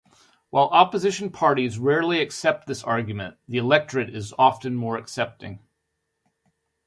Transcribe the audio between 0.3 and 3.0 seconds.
While opposition parties rarely accept this